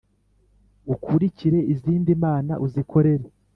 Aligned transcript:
ukurikire 0.93 1.59
izindi 1.73 2.11
mana 2.23 2.53
uzikorere 2.65 3.25